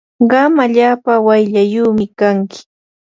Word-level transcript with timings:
qam 0.31 0.53
allaapa 0.63 1.13
wayllaayumi 1.27 2.05
kanki. 2.19 2.59